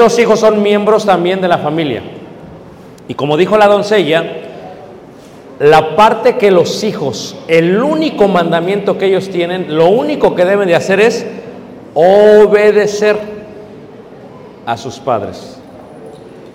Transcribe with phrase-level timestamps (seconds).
[0.00, 2.02] los hijos son miembros también de la familia.
[3.06, 4.24] Y como dijo la doncella,
[5.60, 10.66] la parte que los hijos, el único mandamiento que ellos tienen, lo único que deben
[10.66, 11.26] de hacer es
[11.94, 13.18] obedecer
[14.66, 15.58] a sus padres.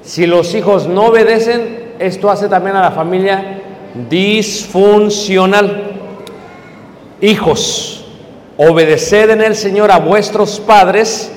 [0.02, 3.62] Si los hijos no obedecen, esto hace también a la familia
[4.10, 5.84] disfuncional.
[7.22, 8.06] Hijos,
[8.58, 11.32] obedeced en el Señor a vuestros padres,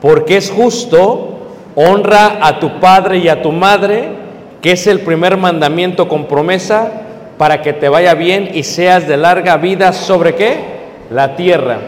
[0.00, 1.31] porque es justo,
[1.74, 4.08] honra a tu padre y a tu madre,
[4.60, 6.90] que es el primer mandamiento con promesa,
[7.38, 10.60] para que te vaya bien y seas de larga vida sobre qué?
[11.10, 11.78] La tierra.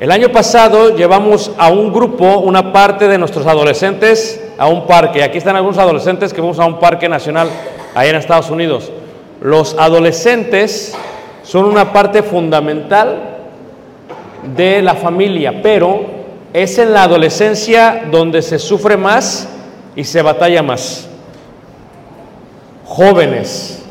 [0.00, 5.22] El año pasado llevamos a un grupo, una parte de nuestros adolescentes, a un parque.
[5.22, 7.48] Aquí están algunos adolescentes que vamos a un parque nacional
[7.94, 8.92] allá en Estados Unidos.
[9.40, 10.94] Los adolescentes
[11.42, 13.20] son una parte fundamental
[14.54, 16.15] de la familia, pero
[16.56, 19.46] es en la adolescencia donde se sufre más
[19.94, 21.06] y se batalla más.
[22.86, 23.82] Jóvenes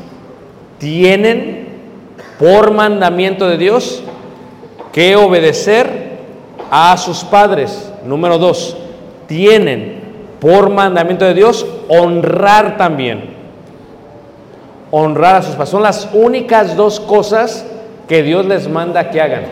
[0.76, 1.68] tienen
[2.40, 4.02] por mandamiento de Dios
[4.90, 6.18] que obedecer
[6.68, 7.92] a sus padres.
[8.04, 8.76] Número dos,
[9.28, 10.00] tienen
[10.40, 13.30] por mandamiento de Dios honrar también.
[14.90, 15.68] Honrar a sus padres.
[15.68, 17.64] Son las únicas dos cosas
[18.08, 19.44] que Dios les manda que hagan.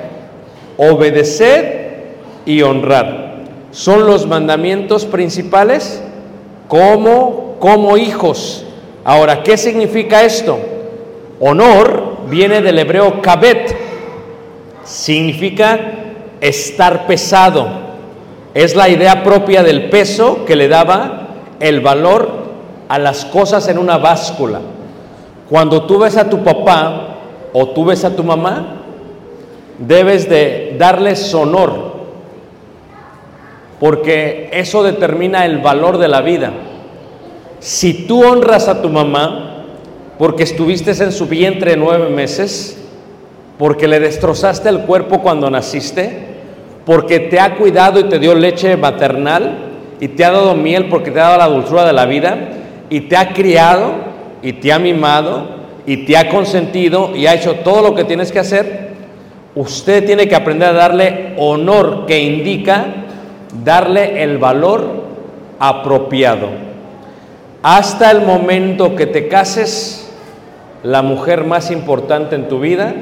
[0.76, 1.83] Obedecer
[2.46, 3.34] y honrar.
[3.70, 6.02] Son los mandamientos principales
[6.68, 8.64] como, como hijos.
[9.04, 10.58] Ahora, ¿qué significa esto?
[11.40, 13.76] Honor viene del hebreo kabet,
[14.84, 15.78] significa
[16.40, 17.68] estar pesado.
[18.54, 21.28] Es la idea propia del peso que le daba
[21.60, 22.44] el valor
[22.88, 24.60] a las cosas en una báscula.
[25.48, 27.16] Cuando tú ves a tu papá
[27.52, 28.76] o tú ves a tu mamá,
[29.78, 31.93] debes de darles honor,
[33.84, 36.54] porque eso determina el valor de la vida.
[37.58, 39.66] Si tú honras a tu mamá,
[40.16, 42.82] porque estuviste en su vientre nueve meses,
[43.58, 46.16] porque le destrozaste el cuerpo cuando naciste,
[46.86, 49.58] porque te ha cuidado y te dio leche maternal,
[50.00, 52.38] y te ha dado miel porque te ha dado la dulzura de la vida,
[52.88, 53.92] y te ha criado,
[54.40, 55.46] y te ha mimado,
[55.84, 58.94] y te ha consentido, y ha hecho todo lo que tienes que hacer,
[59.54, 63.03] usted tiene que aprender a darle honor que indica
[63.62, 65.04] darle el valor
[65.58, 66.48] apropiado.
[67.62, 70.12] Hasta el momento que te cases,
[70.82, 72.94] la mujer más importante en tu vida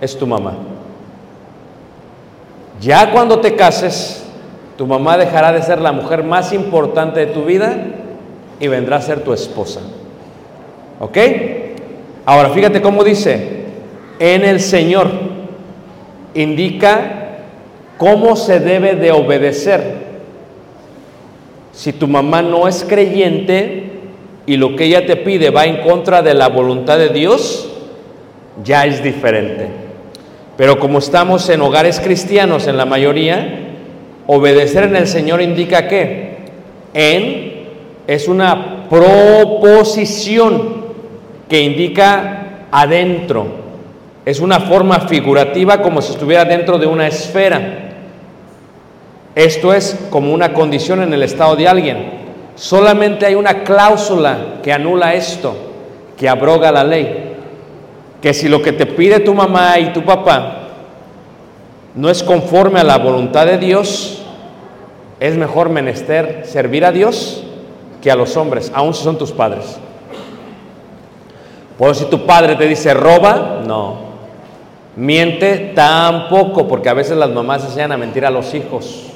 [0.00, 0.54] es tu mamá.
[2.80, 4.24] Ya cuando te cases,
[4.76, 7.76] tu mamá dejará de ser la mujer más importante de tu vida
[8.60, 9.80] y vendrá a ser tu esposa.
[11.00, 11.18] ¿Ok?
[12.24, 13.66] Ahora fíjate cómo dice,
[14.18, 15.10] en el Señor
[16.34, 17.15] indica
[17.98, 20.06] ¿Cómo se debe de obedecer?
[21.72, 23.90] Si tu mamá no es creyente
[24.46, 27.70] y lo que ella te pide va en contra de la voluntad de Dios,
[28.64, 29.68] ya es diferente.
[30.56, 33.60] Pero como estamos en hogares cristianos en la mayoría,
[34.26, 36.36] obedecer en el Señor indica que
[36.94, 37.56] en
[38.06, 40.86] es una proposición
[41.48, 43.46] que indica adentro.
[44.24, 47.85] Es una forma figurativa como si estuviera dentro de una esfera.
[49.36, 52.10] Esto es como una condición en el estado de alguien.
[52.54, 55.54] Solamente hay una cláusula que anula esto,
[56.16, 57.34] que abroga la ley.
[58.22, 60.68] Que si lo que te pide tu mamá y tu papá
[61.94, 64.22] no es conforme a la voluntad de Dios,
[65.20, 67.44] es mejor menester servir a Dios
[68.00, 69.76] que a los hombres, aun si son tus padres.
[71.76, 73.98] Por si tu padre te dice roba, no.
[74.96, 79.12] Miente tampoco, porque a veces las mamás enseñan a mentir a los hijos.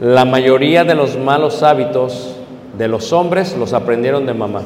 [0.00, 2.36] La mayoría de los malos hábitos
[2.76, 4.62] de los hombres los aprendieron de mamá.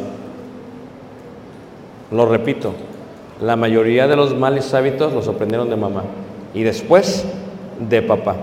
[2.11, 2.73] Lo repito,
[3.43, 6.05] la mayoría de los malos hábitos los aprendieron de mamá
[6.55, 7.27] y después
[7.79, 8.37] de papá.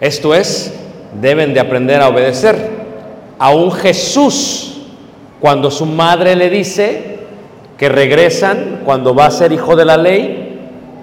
[0.00, 0.72] Esto es,
[1.20, 2.56] deben de aprender a obedecer.
[3.38, 4.82] A un Jesús,
[5.40, 7.18] cuando su madre le dice
[7.76, 10.60] que regresan, cuando va a ser hijo de la ley,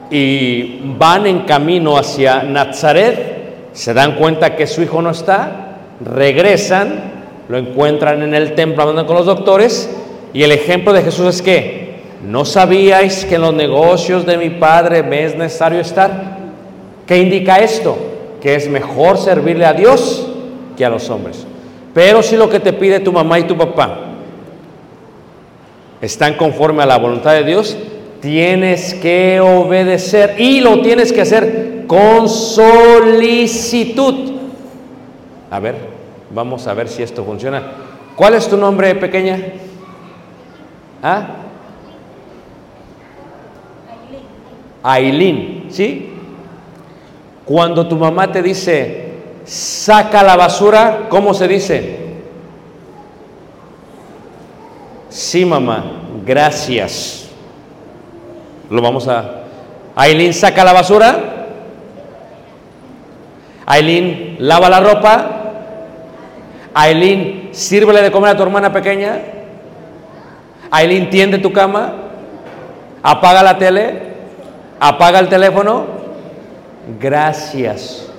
[0.10, 3.29] y van en camino hacia Nazaret,
[3.74, 9.06] se dan cuenta que su hijo no está, regresan, lo encuentran en el templo hablando
[9.06, 9.90] con los doctores,
[10.34, 14.50] y el ejemplo de Jesús es que, ¿no sabíais que en los negocios de mi
[14.50, 16.38] padre me es necesario estar?
[17.08, 17.98] ¿Qué indica esto?
[18.42, 20.28] Que es mejor servirle a Dios
[20.78, 21.46] que a los hombres.
[21.94, 24.00] Pero si lo que te pide tu mamá y tu papá
[26.02, 27.76] están conforme a la voluntad de Dios,
[28.22, 34.14] tienes que obedecer y lo tienes que hacer con solicitud.
[35.50, 35.76] A ver,
[36.30, 37.64] vamos a ver si esto funciona.
[38.16, 39.40] ¿Cuál es tu nombre, pequeña?
[41.02, 41.30] ¿Ah?
[44.84, 46.14] Ailín, ¿sí?
[47.44, 49.14] Cuando tu mamá te dice,
[49.44, 51.98] saca la basura, ¿cómo se dice?
[55.10, 55.86] Sí, mamá,
[56.24, 57.30] gracias.
[58.70, 59.38] Lo vamos a...
[59.96, 61.39] Aileen, saca la basura.
[63.70, 65.14] Aileen, lava la ropa.
[66.74, 69.20] Aileen, sírvele de comer a tu hermana pequeña.
[70.72, 71.94] Aileen, tiende tu cama.
[73.04, 74.10] Apaga la tele.
[74.80, 75.86] Apaga el teléfono.
[77.00, 78.10] Gracias.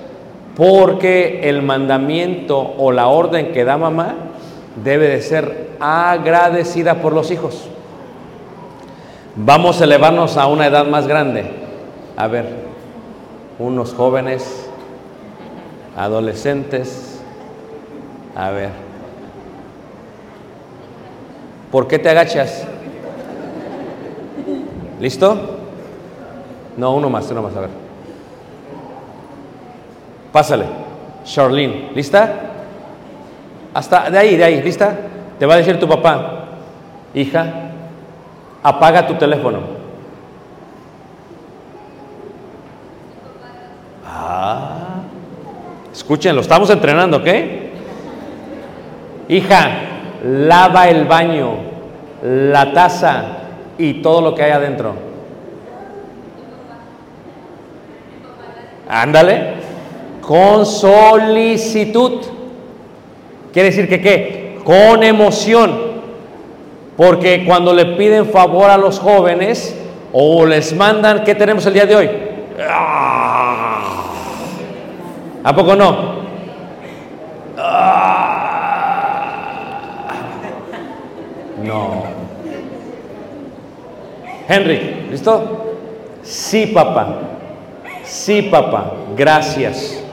[0.55, 4.15] Porque el mandamiento o la orden que da mamá
[4.81, 7.67] debe de ser agradecida por los hijos.
[9.35, 11.43] Vamos a elevarnos a una edad más grande.
[12.15, 12.45] A ver,
[13.59, 14.70] unos jóvenes,
[15.95, 17.21] adolescentes.
[18.35, 18.69] A ver.
[21.71, 22.65] ¿Por qué te agachas?
[24.99, 25.57] ¿Listo?
[26.77, 27.69] No, uno más, uno más, a ver.
[30.31, 30.65] Pásale.
[31.23, 32.33] Charlene, ¿lista?
[33.73, 34.97] Hasta de ahí, de ahí, ¿lista?
[35.39, 36.45] Te va a decir tu papá,
[37.13, 37.71] hija,
[38.61, 39.59] apaga tu teléfono.
[44.05, 44.70] Ah,
[45.93, 47.27] escuchen, lo estamos entrenando, ¿ok?
[49.29, 49.69] Hija,
[50.23, 51.55] lava el baño,
[52.23, 53.23] la taza
[53.77, 54.93] y todo lo que hay adentro.
[58.87, 59.53] Ándale,
[60.21, 62.21] con solicitud.
[63.53, 64.57] Quiere decir que qué?
[64.63, 65.91] Con emoción.
[66.97, 69.75] Porque cuando le piden favor a los jóvenes
[70.11, 72.09] o les mandan, ¿qué tenemos el día de hoy?
[72.69, 73.30] ¡Ah!
[75.43, 76.21] ¿A poco no?
[77.57, 79.01] ¡Ah!
[81.63, 82.03] No.
[84.47, 85.65] Henry, ¿listo?
[86.21, 87.15] Sí, papá.
[88.03, 88.93] Sí, papá.
[89.15, 90.03] Gracias.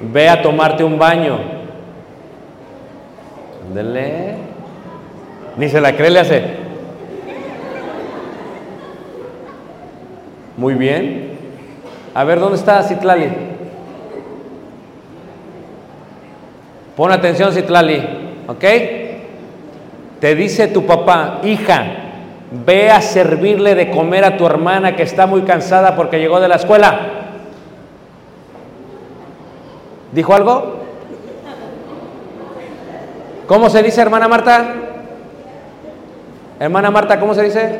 [0.00, 1.38] Ve a tomarte un baño.
[3.68, 4.36] Ándele.
[5.56, 6.44] Ni se la cree, le hace.
[10.56, 11.38] Muy bien.
[12.14, 13.57] A ver, ¿dónde está Citlali?
[16.98, 18.02] Pon atención, Citlali.
[18.48, 18.64] ¿Ok?
[20.18, 21.84] Te dice tu papá, hija,
[22.66, 26.48] ve a servirle de comer a tu hermana que está muy cansada porque llegó de
[26.48, 26.98] la escuela.
[30.10, 30.78] ¿Dijo algo?
[33.46, 34.74] ¿Cómo se dice, hermana Marta?
[36.58, 37.78] Hermana Marta, ¿cómo se dice?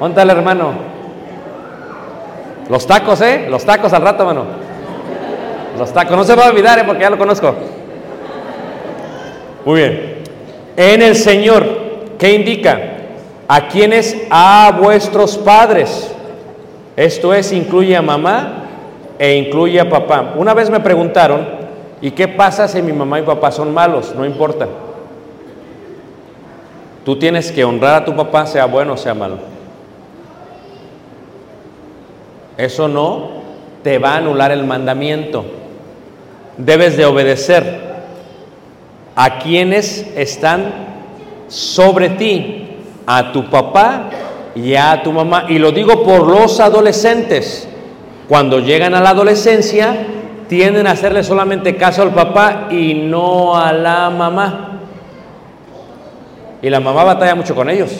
[0.00, 0.91] ¿Dónde está el hermano?
[2.72, 3.48] Los tacos, ¿eh?
[3.50, 4.46] Los tacos al rato, hermano.
[5.78, 6.16] Los tacos.
[6.16, 6.84] No se va a olvidar, ¿eh?
[6.86, 7.54] Porque ya lo conozco.
[9.66, 10.22] Muy bien.
[10.74, 11.66] En el Señor,
[12.18, 12.80] ¿qué indica?
[13.46, 16.14] A quienes a vuestros padres.
[16.96, 18.64] Esto es, incluye a mamá
[19.18, 20.32] e incluye a papá.
[20.38, 21.46] Una vez me preguntaron,
[22.00, 24.14] ¿y qué pasa si mi mamá y papá son malos?
[24.14, 24.66] No importa.
[27.04, 29.51] Tú tienes que honrar a tu papá, sea bueno o sea malo.
[32.56, 33.42] Eso no
[33.82, 35.44] te va a anular el mandamiento.
[36.56, 37.92] Debes de obedecer
[39.14, 40.72] a quienes están
[41.48, 44.10] sobre ti, a tu papá
[44.54, 45.46] y a tu mamá.
[45.48, 47.68] Y lo digo por los adolescentes.
[48.28, 50.06] Cuando llegan a la adolescencia,
[50.48, 54.80] tienden a hacerle solamente caso al papá y no a la mamá.
[56.62, 57.90] Y la mamá batalla mucho con ellos.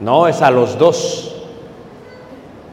[0.00, 1.27] No, es a los dos.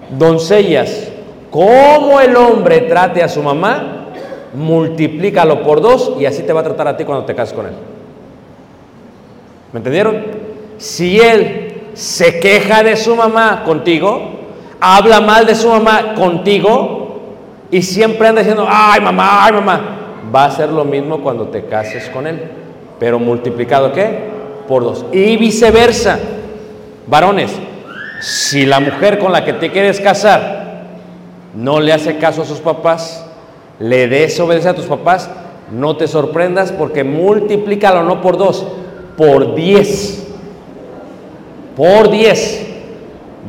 [0.09, 1.09] Doncellas,
[1.50, 4.07] como el hombre trate a su mamá,
[4.53, 7.65] multiplícalo por dos y así te va a tratar a ti cuando te cases con
[7.65, 7.74] él.
[9.74, 10.24] ¿Me entendieron?
[10.77, 14.21] Si él se queja de su mamá contigo,
[14.79, 17.21] habla mal de su mamá contigo
[17.71, 19.81] y siempre anda diciendo, ay mamá, ay mamá,
[20.33, 22.41] va a ser lo mismo cuando te cases con él.
[23.00, 24.29] Pero multiplicado qué?
[24.67, 25.05] Por dos.
[25.12, 26.19] Y viceversa.
[27.07, 27.51] Varones,
[28.19, 30.65] si la mujer con la que te quieres casar
[31.53, 33.25] no le hace caso a sus papás,
[33.79, 35.29] le desobedece a tus papás,
[35.72, 38.65] no te sorprendas porque multiplícalo no por dos,
[39.17, 40.27] por diez.
[41.75, 42.67] Por diez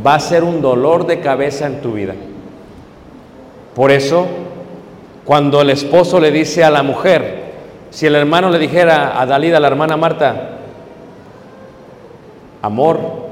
[0.04, 2.14] va a ser un dolor de cabeza en tu vida.
[3.74, 4.26] Por eso,
[5.24, 7.46] cuando el esposo le dice a la mujer,
[7.90, 10.58] si el hermano le dijera a Dalida, a la hermana Marta,
[12.62, 13.25] amor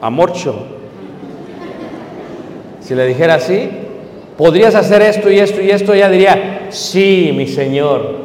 [0.00, 0.66] amorcho,
[2.80, 3.70] si le dijera así,
[4.36, 8.16] podrías hacer esto y esto y esto, ella diría, sí, mi Señor,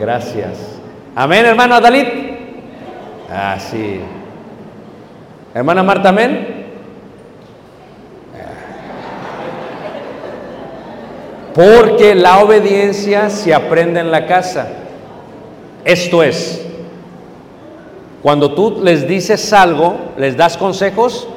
[0.00, 0.78] gracias.
[1.14, 2.08] Amén, hermano Dalit.
[3.30, 4.00] Ah, sí.
[5.54, 6.58] Hermana Marta, amén.
[11.54, 14.68] Porque la obediencia se aprende en la casa.
[15.84, 16.64] Esto es,
[18.22, 21.28] cuando tú les dices algo, les das consejos,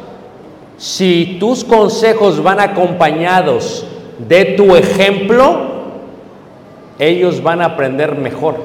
[0.78, 3.86] si tus consejos van acompañados
[4.28, 5.70] de tu ejemplo,
[6.98, 8.56] ellos van a aprender mejor.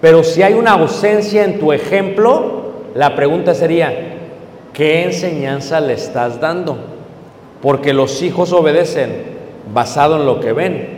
[0.00, 2.62] Pero si hay una ausencia en tu ejemplo,
[2.94, 3.92] la pregunta sería,
[4.72, 6.78] ¿qué enseñanza le estás dando?
[7.60, 9.24] Porque los hijos obedecen
[9.74, 10.88] basado en lo que ven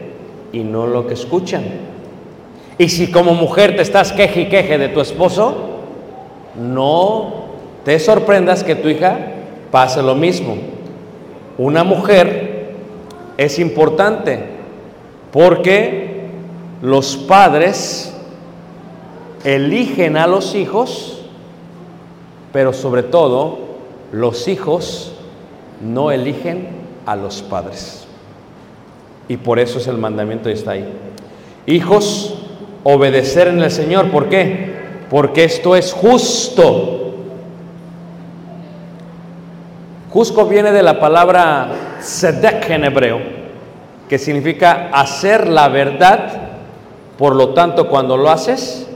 [0.53, 1.65] y no lo que escuchan.
[2.79, 5.70] Y si como mujer te estás queje y queje de tu esposo,
[6.55, 7.45] no
[7.85, 9.19] te sorprendas que tu hija
[9.71, 10.57] pase lo mismo.
[11.59, 12.75] Una mujer
[13.37, 14.45] es importante
[15.33, 16.29] porque
[16.83, 18.15] los padres
[19.45, 21.23] eligen a los hijos,
[22.53, 23.59] pero sobre todo
[24.13, 25.13] los hijos
[25.81, 26.69] no eligen
[27.07, 28.07] a los padres.
[29.29, 30.85] Y por eso es el mandamiento y está ahí.
[31.67, 32.35] Hijos,
[32.83, 34.11] obedecer en el Señor.
[34.11, 34.70] ¿Por qué?
[35.11, 37.15] Porque esto es justo.
[40.13, 43.21] Justo viene de la palabra sedek en hebreo,
[44.09, 46.31] que significa hacer la verdad.
[47.19, 48.87] Por lo tanto, cuando lo haces,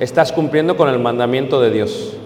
[0.00, 2.16] estás cumpliendo con el mandamiento de Dios.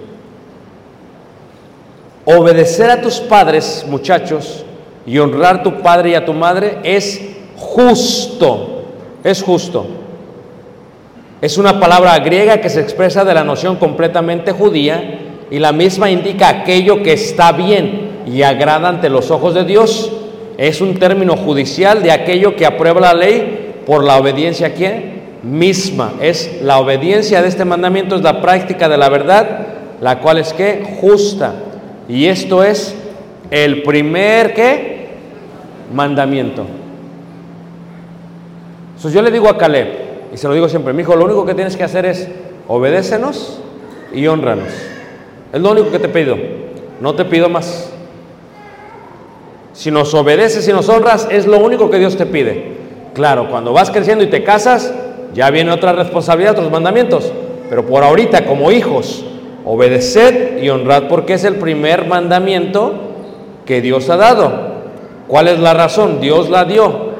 [2.24, 4.64] Obedecer a tus padres, muchachos,
[5.06, 7.20] y honrar a tu padre y a tu madre es
[7.56, 8.84] justo.
[9.22, 9.86] Es justo.
[11.40, 16.10] Es una palabra griega que se expresa de la noción completamente judía y la misma
[16.10, 20.10] indica aquello que está bien y agrada ante los ojos de Dios.
[20.56, 25.16] Es un término judicial de aquello que aprueba la ley por la obediencia a quién?
[25.42, 26.14] Misma.
[26.22, 29.66] Es la obediencia de este mandamiento, es la práctica de la verdad,
[30.00, 31.52] la cual es que justa.
[32.08, 32.96] Y esto es
[33.50, 35.08] el primer qué?
[35.92, 36.64] Mandamiento.
[38.96, 41.46] Entonces yo le digo a Caleb, y se lo digo siempre, mi hijo, lo único
[41.46, 42.28] que tienes que hacer es
[42.68, 43.60] obedécenos
[44.12, 44.68] y honranos.
[45.52, 46.36] Es lo único que te pido,
[47.00, 47.90] no te pido más.
[49.72, 52.76] Si nos obedeces y nos honras, es lo único que Dios te pide.
[53.14, 54.92] Claro, cuando vas creciendo y te casas,
[55.34, 57.32] ya viene otra responsabilidad, otros mandamientos.
[57.68, 59.24] Pero por ahorita, como hijos,
[59.64, 62.94] obedeced y honrad porque es el primer mandamiento
[63.66, 64.76] que Dios ha dado.
[65.28, 66.20] ¿Cuál es la razón?
[66.20, 67.15] Dios la dio.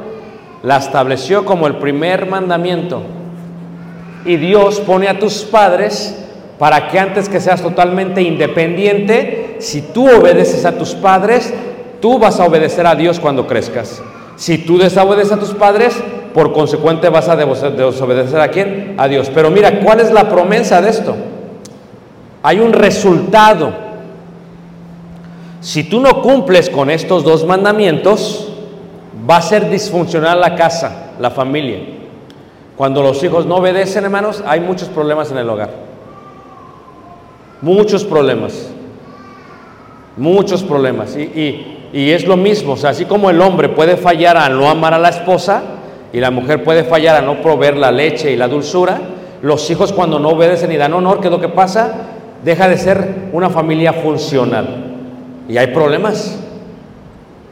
[0.67, 3.01] La estableció como el primer mandamiento.
[4.25, 6.19] Y Dios pone a tus padres
[6.59, 11.55] para que antes que seas totalmente independiente, si tú obedeces a tus padres,
[12.01, 14.03] tú vas a obedecer a Dios cuando crezcas.
[14.35, 16.03] Si tú desobedeces a tus padres,
[16.35, 18.97] por consecuente vas a desobedecer a quién?
[18.99, 19.31] A Dios.
[19.33, 21.15] Pero mira, ¿cuál es la promesa de esto?
[22.43, 23.73] Hay un resultado.
[25.61, 28.46] Si tú no cumples con estos dos mandamientos,
[29.29, 31.79] va a ser disfuncional la casa, la familia.
[32.77, 35.71] Cuando los hijos no obedecen, hermanos, hay muchos problemas en el hogar.
[37.63, 38.71] Muchos problemas.
[40.17, 41.17] Muchos problemas.
[41.17, 44.49] Y, y- y es lo mismo, o sea, así como el hombre puede fallar a
[44.49, 45.63] no amar a la esposa
[46.13, 49.01] y la mujer puede fallar a no proveer la leche y la dulzura,
[49.41, 51.95] los hijos cuando no obedecen y dan honor, ¿qué es lo que pasa?
[52.45, 54.67] Deja de ser una familia funcional.
[55.49, 56.39] Y hay problemas.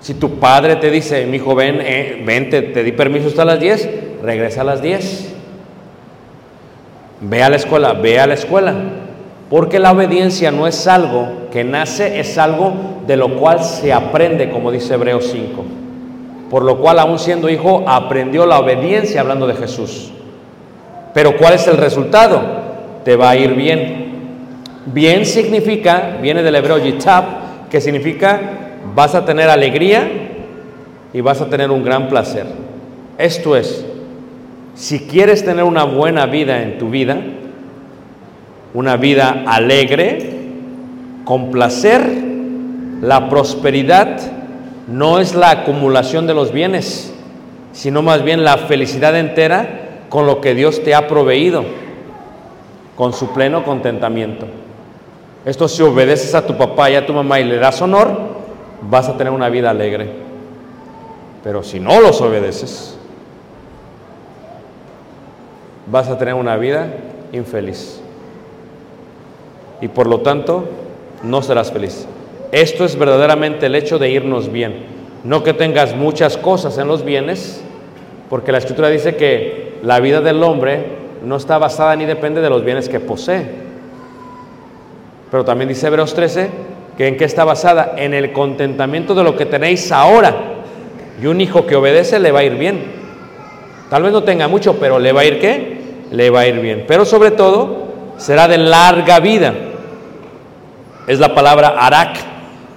[0.04, 3.46] Si tu padre te dice, mi hijo, ven, eh, ven, te, te di permiso hasta
[3.46, 3.88] las 10,
[4.23, 5.32] regresa a las 10.
[7.23, 8.75] Ve a la escuela, ve a la escuela.
[9.49, 12.75] Porque la obediencia no es algo que nace, es algo
[13.06, 15.64] de lo cual se aprende, como dice Hebreos 5.
[16.50, 20.12] Por lo cual, aún siendo hijo, aprendió la obediencia hablando de Jesús.
[21.14, 22.42] Pero ¿cuál es el resultado?
[23.06, 24.04] Te va a ir bien.
[24.84, 27.25] Bien significa, viene del hebreo yitab,
[27.70, 28.40] que significa
[28.94, 30.08] vas a tener alegría
[31.12, 32.46] y vas a tener un gran placer.
[33.18, 33.84] Esto es,
[34.74, 37.16] si quieres tener una buena vida en tu vida,
[38.74, 40.32] una vida alegre,
[41.24, 42.02] con placer,
[43.00, 44.20] la prosperidad
[44.88, 47.14] no es la acumulación de los bienes,
[47.72, 51.64] sino más bien la felicidad entera con lo que Dios te ha proveído,
[52.96, 54.46] con su pleno contentamiento.
[55.44, 58.43] Esto si obedeces a tu papá y a tu mamá y le das honor,
[58.83, 60.09] vas a tener una vida alegre.
[61.43, 62.97] Pero si no los obedeces,
[65.87, 66.87] vas a tener una vida
[67.32, 68.00] infeliz.
[69.80, 70.65] Y por lo tanto,
[71.23, 72.06] no serás feliz.
[72.52, 74.87] Esto es verdaderamente el hecho de irnos bien.
[75.25, 77.63] No que tengas muchas cosas en los bienes,
[78.30, 80.87] porque la escritura dice que la vida del hombre
[81.25, 83.47] no está basada ni depende de los bienes que posee.
[85.30, 86.63] Pero también dice Hebreos 13 que
[86.99, 87.95] en qué está basada?
[87.97, 90.35] En el contentamiento de lo que tenéis ahora.
[91.21, 92.85] Y un hijo que obedece le va a ir bien.
[93.91, 95.78] Tal vez no tenga mucho, pero le va a ir qué?
[96.11, 96.85] Le va a ir bien.
[96.87, 97.85] Pero sobre todo
[98.17, 99.54] será de larga vida.
[101.07, 102.17] Es la palabra arak.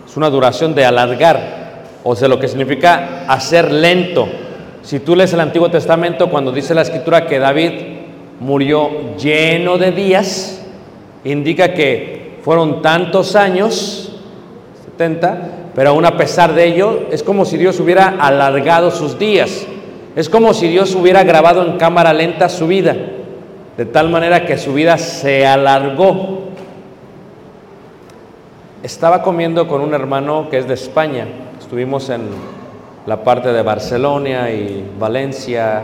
[0.07, 1.57] Es una duración de alargar.
[2.03, 4.27] O sea, lo que significa hacer lento.
[4.81, 7.71] Si tú lees el Antiguo Testamento, cuando dice la escritura que David
[8.39, 10.61] murió lleno de días,
[11.23, 14.06] indica que fueron tantos años,
[14.97, 19.65] 70, pero aún a pesar de ello, es como si Dios hubiera alargado sus días.
[20.15, 22.95] Es como si Dios hubiera grabado en cámara lenta su vida,
[23.77, 26.47] de tal manera que su vida se alargó.
[28.81, 31.27] Estaba comiendo con un hermano que es de España.
[31.59, 32.21] Estuvimos en
[33.05, 35.83] la parte de Barcelona y Valencia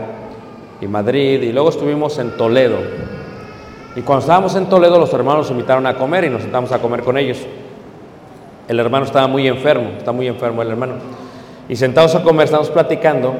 [0.80, 2.78] y Madrid y luego estuvimos en Toledo.
[3.94, 6.80] Y cuando estábamos en Toledo los hermanos nos invitaron a comer y nos sentamos a
[6.80, 7.38] comer con ellos.
[8.68, 10.94] El hermano estaba muy enfermo, está muy enfermo el hermano.
[11.68, 13.34] Y sentados a comer, estamos platicando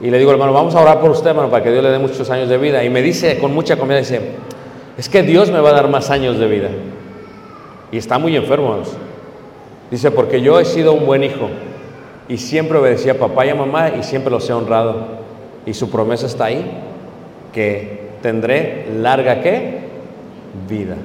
[0.00, 1.98] y le digo, hermano, vamos a orar por usted, hermano, para que Dios le dé
[1.98, 2.82] muchos años de vida.
[2.82, 4.20] Y me dice con mucha comida, dice,
[4.96, 6.68] es que Dios me va a dar más años de vida.
[7.92, 8.68] Y está muy enfermo.
[8.70, 8.96] hermanos.
[9.90, 11.50] Dice, porque yo he sido un buen hijo
[12.28, 15.20] y siempre obedecía a papá y a mamá y siempre los he honrado.
[15.66, 16.64] Y su promesa está ahí,
[17.52, 19.80] que tendré larga qué?
[20.68, 20.96] Vida.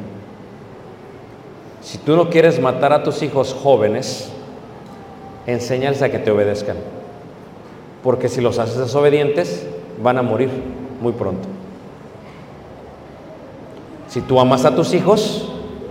[1.85, 4.31] Si tú no quieres matar a tus hijos jóvenes,
[5.45, 6.77] enséñales a que te obedezcan.
[8.03, 9.67] Porque si los haces desobedientes,
[10.01, 10.49] van a morir
[10.99, 11.47] muy pronto.
[14.07, 15.47] Si tú amas a tus hijos,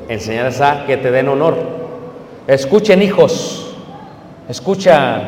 [0.09, 1.55] enséñales a que te den honor.
[2.49, 3.77] Escuchen hijos,
[4.49, 5.23] escucha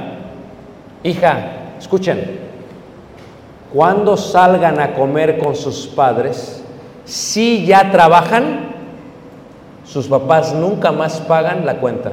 [1.05, 2.41] hija, escuchen.
[3.73, 6.65] Cuando salgan a comer con sus padres,
[7.05, 8.66] si ya trabajan,
[9.87, 12.13] sus papás nunca más pagan la cuenta.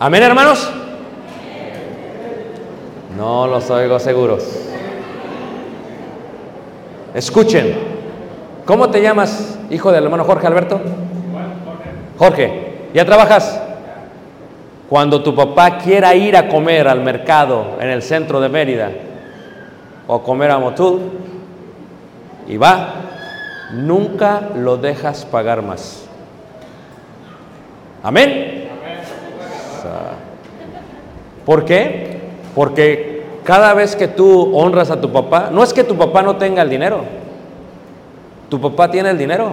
[0.00, 0.70] Amén, hermanos.
[3.16, 4.44] No los oigo seguros.
[7.14, 7.94] Escuchen.
[8.66, 10.80] ¿Cómo te llamas, hijo del hermano Jorge Alberto?
[12.18, 12.88] Jorge.
[12.92, 13.60] ¿Ya trabajas?
[14.88, 18.90] Cuando tu papá quiera ir a comer al mercado en el centro de Mérida
[20.06, 21.00] o comer a Motul
[22.46, 22.94] y va,
[23.72, 26.04] nunca lo dejas pagar más.
[28.02, 28.68] Amén.
[31.44, 32.20] ¿Por qué?
[32.54, 36.36] Porque cada vez que tú honras a tu papá, no es que tu papá no
[36.36, 37.02] tenga el dinero.
[38.48, 39.52] Tu papá tiene el dinero.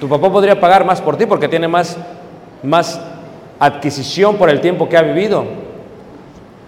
[0.00, 1.96] Tu papá podría pagar más por ti porque tiene más,
[2.62, 3.00] más
[3.58, 5.44] adquisición por el tiempo que ha vivido.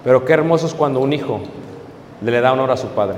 [0.05, 1.41] Pero qué hermoso es cuando un hijo
[2.23, 3.17] le da honor a su padre.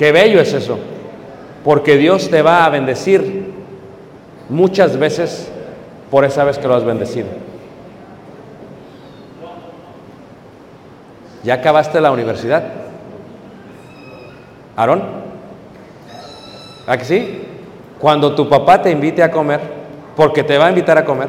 [0.00, 0.78] Qué bello es eso.
[1.62, 3.52] Porque Dios te va a bendecir
[4.48, 5.52] muchas veces
[6.10, 7.28] por esa vez que lo has bendecido.
[11.44, 12.64] ¿Ya acabaste la universidad?
[14.74, 15.02] ¿Aarón?
[16.86, 17.42] ¿A que sí?
[17.98, 19.60] Cuando tu papá te invite a comer,
[20.16, 21.28] porque te va a invitar a comer,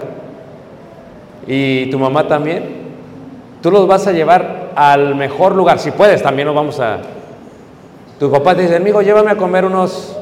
[1.46, 2.64] y tu mamá también,
[3.62, 5.78] tú los vas a llevar al mejor lugar.
[5.78, 7.00] Si puedes, también nos vamos a...
[8.22, 10.16] Tu papá te dice, amigo, llévame a comer unos,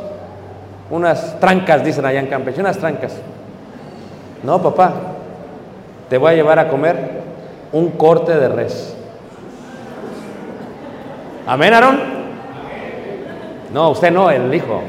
[0.89, 3.11] unas trancas, dicen allá en Campeche, unas trancas.
[4.41, 4.93] No, papá,
[6.07, 6.95] te voy a llevar a comer
[7.73, 8.95] un corte de res.
[11.45, 11.99] Amén, Aarón.
[13.73, 14.81] No, usted no, el hijo.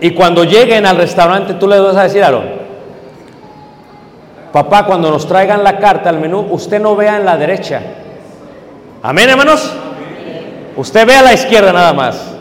[0.00, 2.46] y cuando lleguen al restaurante, tú le vas a decir, Aarón,
[4.52, 7.82] papá, cuando nos traigan la carta al menú, usted no vea en la derecha.
[9.02, 9.72] Amén, hermanos.
[10.76, 12.36] Usted ve a la izquierda nada más.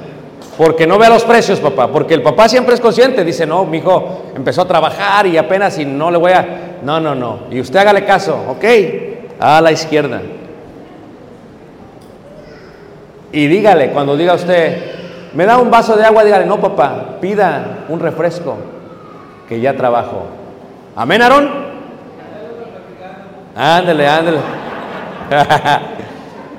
[0.58, 1.88] Porque no vea los precios, papá.
[1.88, 3.24] Porque el papá siempre es consciente.
[3.24, 6.80] Dice, no, mi hijo empezó a trabajar y apenas y no le voy a.
[6.84, 7.40] No, no, no.
[7.50, 8.66] Y usted hágale caso, ¿ok?
[9.40, 10.22] A la izquierda.
[13.32, 17.86] Y dígale, cuando diga usted, me da un vaso de agua, dígale, no, papá, pida
[17.88, 18.58] un refresco,
[19.48, 20.26] que ya trabajo.
[20.96, 21.70] Amén, Aarón.
[23.56, 24.40] Ándele, ándele.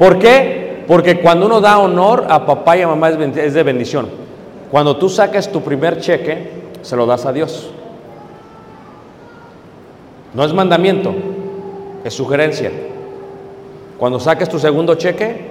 [0.01, 0.83] ¿Por qué?
[0.89, 4.09] Porque cuando uno da honor a papá y a mamá es de bendición.
[4.71, 7.69] Cuando tú saques tu primer cheque, se lo das a Dios.
[10.33, 11.13] No es mandamiento,
[12.03, 12.73] es sugerencia.
[13.99, 15.51] Cuando saques tu segundo cheque,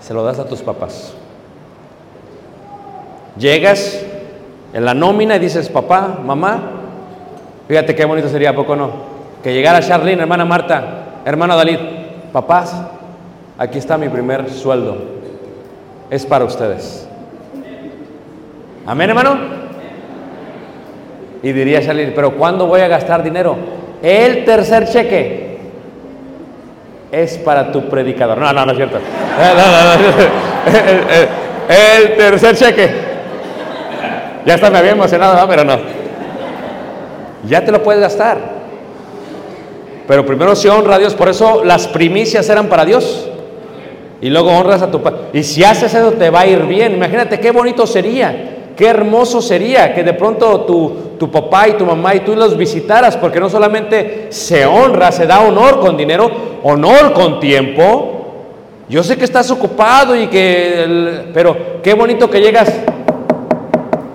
[0.00, 1.14] se lo das a tus papás.
[3.38, 4.04] Llegas
[4.72, 6.60] en la nómina y dices, papá, mamá,
[7.68, 8.90] fíjate qué bonito sería, ¿a poco no?
[9.44, 11.78] Que llegara Charlene, hermana Marta, hermano Dalid,
[12.32, 12.74] papás,
[13.58, 14.96] aquí está mi primer sueldo,
[16.10, 17.08] es para ustedes.
[18.86, 19.36] Amén, hermano.
[21.42, 23.56] Y diría Charlene, pero ¿cuándo voy a gastar dinero?
[24.02, 25.58] El tercer cheque
[27.12, 28.38] es para tu predicador.
[28.38, 28.98] No, no, no es cierto.
[31.68, 32.90] El, tercer cheque.
[34.44, 35.48] Ya hasta me había emocionado, ¿no?
[35.48, 35.78] pero no.
[37.48, 38.38] Ya te lo puedes gastar.
[40.08, 41.14] Pero primero se honra a Dios.
[41.14, 43.28] Por eso las primicias eran para Dios.
[44.22, 45.18] Y luego honras a tu padre.
[45.32, 46.94] Y si haces eso te va a ir bien.
[46.94, 48.70] Imagínate qué bonito sería.
[48.76, 52.56] Qué hermoso sería que de pronto tu, tu papá y tu mamá y tú los
[52.56, 53.16] visitaras.
[53.16, 56.30] Porque no solamente se honra, se da honor con dinero,
[56.62, 58.12] honor con tiempo.
[58.88, 61.30] Yo sé que estás ocupado y que...
[61.34, 62.72] pero qué bonito que llegas.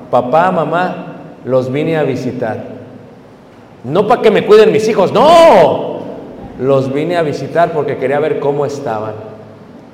[0.09, 2.63] Papá, mamá, los vine a visitar.
[3.83, 5.97] No para que me cuiden mis hijos, no.
[6.59, 9.26] Los vine a visitar porque quería ver cómo estaban.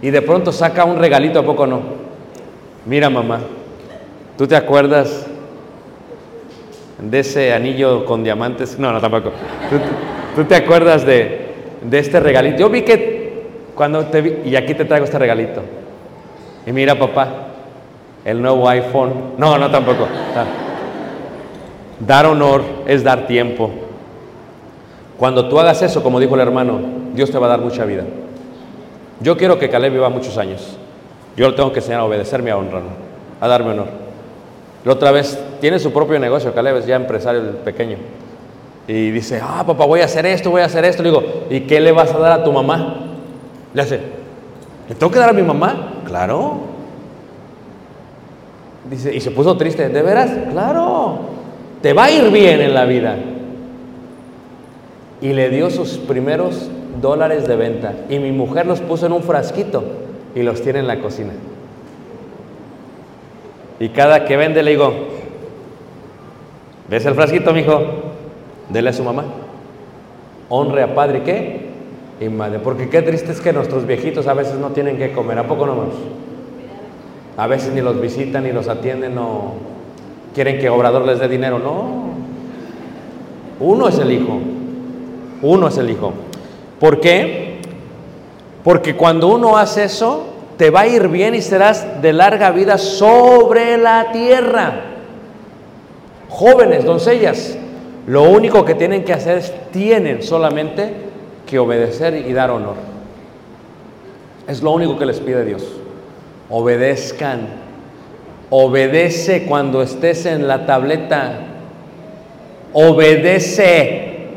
[0.03, 1.79] Y de pronto saca un regalito, ¿a poco no?
[2.85, 3.39] Mira, mamá,
[4.37, 5.27] ¿tú te acuerdas
[6.99, 8.77] de ese anillo con diamantes?
[8.77, 9.31] No, no, tampoco.
[10.35, 12.57] ¿Tú, te acuerdas de, de este regalito?
[12.57, 13.43] Yo vi que
[13.75, 15.61] cuando te vi, y aquí te traigo este regalito.
[16.67, 17.29] Y mira, papá,
[18.25, 19.35] el nuevo iPhone.
[19.37, 20.05] No, no, tampoco.
[20.35, 20.43] Ah.
[22.05, 23.71] Dar honor es dar tiempo.
[25.17, 26.81] Cuando tú hagas eso, como dijo el hermano,
[27.13, 28.03] Dios te va a dar mucha vida.
[29.19, 30.77] Yo quiero que Caleb viva muchos años.
[31.35, 32.89] Yo lo tengo que enseñar a obedecerme, a honrarme,
[33.39, 33.87] a darme honor.
[34.85, 37.97] La otra vez tiene su propio negocio, Caleb es ya empresario pequeño.
[38.87, 41.01] Y dice, ah, papá, voy a hacer esto, voy a hacer esto.
[41.01, 42.97] Le digo, ¿y qué le vas a dar a tu mamá?
[43.73, 43.99] Le hace,
[44.89, 46.01] ¿le tengo que dar a mi mamá?
[46.05, 46.57] Claro.
[48.89, 50.31] Dice, y se puso triste, ¿de veras?
[50.51, 51.19] Claro,
[51.81, 53.15] te va a ir bien en la vida.
[55.21, 56.69] Y le dio sus primeros
[57.03, 57.93] dólares de venta.
[58.09, 59.83] Y mi mujer los puso en un frasquito
[60.33, 61.33] y los tiene en la cocina.
[63.79, 64.91] Y cada que vende le digo,
[66.89, 67.79] ¿ves el frasquito, mijo?
[68.69, 69.25] Dele a su mamá.
[70.49, 71.67] Honre a padre, ¿qué?
[72.21, 72.59] Y madre.
[72.59, 75.37] Porque qué triste es que nuestros viejitos a veces no tienen que comer.
[75.37, 75.87] ¿A poco no más?
[77.35, 79.55] A veces ni los visitan, ni los atienden, o
[80.33, 81.59] quieren que Obrador les dé dinero.
[81.59, 82.13] No.
[83.59, 84.39] Uno es el hijo.
[85.41, 86.13] Uno es el hijo.
[86.83, 87.59] ¿Por qué?
[88.61, 90.25] Porque cuando uno hace eso,
[90.57, 94.81] te va a ir bien y serás de larga vida sobre la tierra.
[96.27, 97.57] Jóvenes, doncellas,
[98.05, 100.93] lo único que tienen que hacer es, tienen solamente
[101.45, 102.75] que obedecer y dar honor.
[104.45, 105.63] Es lo único que les pide Dios.
[106.49, 107.47] Obedezcan.
[108.49, 111.39] Obedece cuando estés en la tableta.
[112.73, 114.27] Obedece.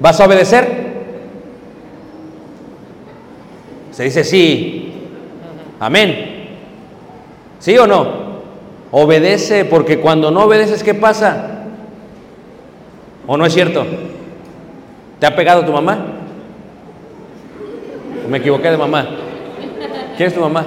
[0.00, 0.83] ¿Vas a obedecer?
[3.94, 4.92] Se dice sí.
[5.78, 6.48] Amén.
[7.60, 8.24] ¿Sí o no?
[8.90, 11.62] Obedece porque cuando no obedeces, ¿qué pasa?
[13.26, 13.86] ¿O no es cierto?
[15.20, 16.06] ¿Te ha pegado tu mamá?
[18.26, 19.06] ¿O me equivoqué de mamá?
[20.16, 20.66] ¿Quién es tu mamá?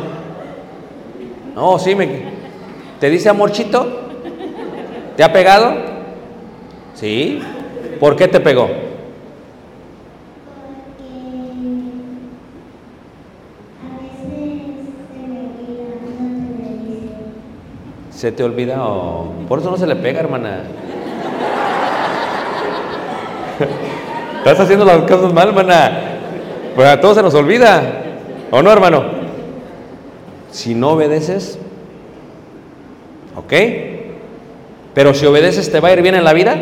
[1.54, 2.08] No, sí, me...
[3.00, 4.04] ¿te dice amorchito?
[5.18, 5.74] ¿Te ha pegado?
[6.94, 7.42] Sí.
[8.00, 8.87] ¿Por qué te pegó?
[18.18, 19.32] ¿Se te olvida o...?
[19.48, 20.64] Por eso no se le pega, hermana.
[24.40, 26.00] Estás haciendo las cosas mal, hermana.
[26.76, 27.80] Pues a todos se nos olvida.
[28.50, 29.04] ¿O no, hermano?
[30.50, 31.60] Si no obedeces,
[33.36, 33.54] ¿ok?
[34.96, 36.58] Pero si obedeces, ¿te va a ir bien en la vida?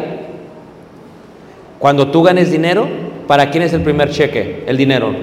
[1.80, 2.86] Cuando tú ganes dinero,
[3.28, 4.66] ¿para quién es el primer cheque?
[4.68, 5.16] El dinero.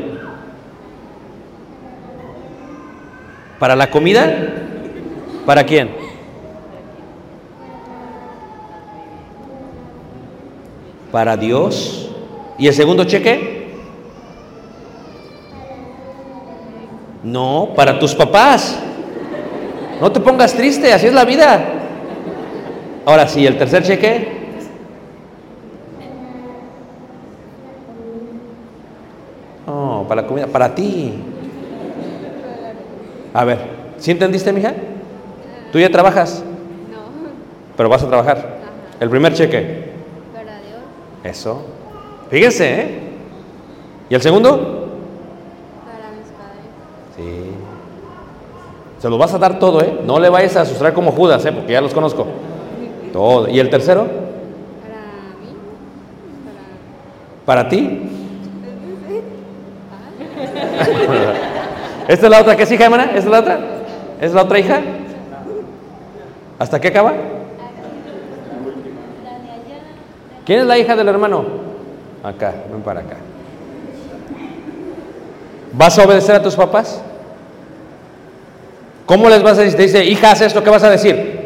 [3.59, 4.35] ¿Para la comida?
[5.45, 6.01] ¿Para quién?
[11.13, 12.11] Para Dios.
[12.59, 13.71] ¿Y el segundo cheque?
[17.23, 18.79] No, para tus papás.
[20.01, 21.63] No te pongas triste, así es la vida.
[23.05, 24.41] Ahora sí, el tercer cheque.
[29.67, 31.13] No, para la comida, para ti.
[33.35, 33.59] A ver,
[33.99, 34.75] ¿sí entendiste, mija?
[35.71, 36.43] ¿Tú ya trabajas?
[36.91, 36.99] No,
[37.77, 38.59] Pero vas a trabajar.
[39.01, 39.82] El primer cheque.
[41.23, 41.31] Para.
[41.31, 41.63] Eso.
[42.31, 42.99] Fíjense, ¿eh?
[44.09, 44.57] ¿Y el segundo?
[45.85, 46.67] Para mis padres.
[47.17, 47.53] Sí.
[48.99, 50.01] Se los vas a dar todo, ¿eh?
[50.05, 51.53] No le vayas a sustraer como Judas, ¿eh?
[51.53, 52.27] Porque ya los conozco.
[53.13, 53.49] Todo.
[53.49, 54.05] ¿Y el tercero?
[54.05, 55.07] Para
[55.41, 55.55] mí.
[57.45, 58.09] ¿Para ti?
[62.09, 63.05] ¿Esta es la otra que es hija, hermana?
[63.05, 63.59] ¿Esta es la otra?
[64.21, 64.81] ¿Es la otra hija?
[66.59, 67.13] ¿Hasta qué acaba?
[70.45, 71.45] ¿Quién es la hija del hermano?
[72.23, 73.17] Acá, ven para acá.
[75.73, 77.01] ¿Vas a obedecer a tus papás?
[79.07, 79.77] ¿Cómo les vas a decir?
[79.77, 81.43] Te dice, hija, haz esto, ¿qué vas a decir?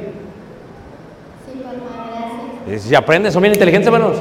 [2.73, 4.19] Y Si aprendes, son bien inteligentes, hermanos.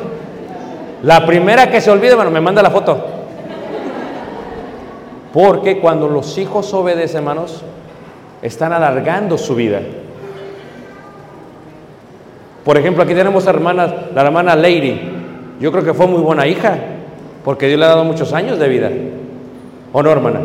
[1.03, 3.05] La primera que se olvida, hermano, me manda la foto.
[5.33, 7.61] Porque cuando los hijos obedecen, hermanos,
[8.41, 9.81] están alargando su vida.
[12.65, 14.99] Por ejemplo, aquí tenemos hermanas, la hermana Lady.
[15.60, 16.78] Yo creo que fue muy buena hija,
[17.43, 18.89] porque Dios le ha dado muchos años de vida.
[19.93, 20.41] ¿O no, hermana?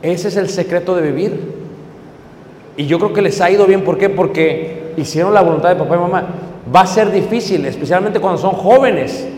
[0.00, 1.38] Ese es el secreto de vivir.
[2.78, 3.84] Y yo creo que les ha ido bien.
[3.84, 4.08] ¿Por qué?
[4.08, 6.26] Porque hicieron la voluntad de papá y mamá.
[6.74, 9.28] Va a ser difícil, especialmente cuando son jóvenes.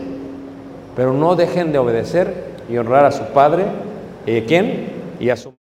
[0.95, 2.33] Pero no dejen de obedecer
[2.69, 3.65] y honrar a su padre.
[4.25, 4.87] ¿Y a quién?
[5.19, 5.58] Y a su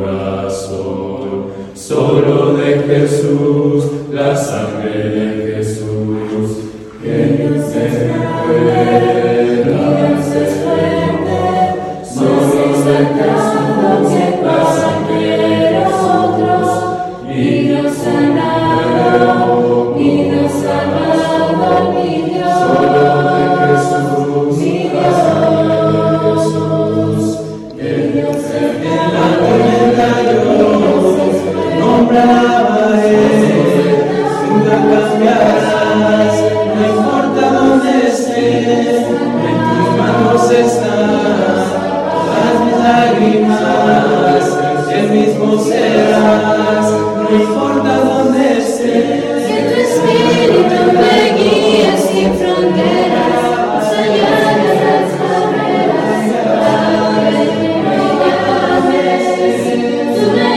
[0.00, 0.78] corazón.
[1.74, 5.37] Solo de Jesús la sangre de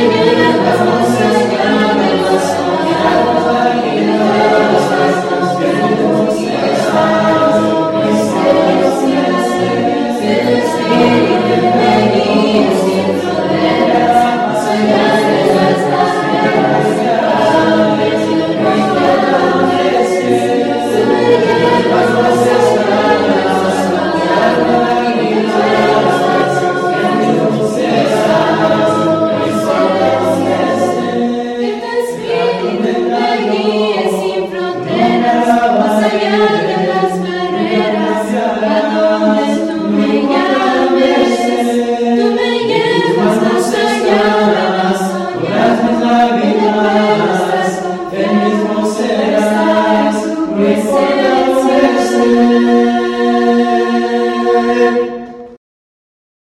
[0.02, 0.31] Hallelujah.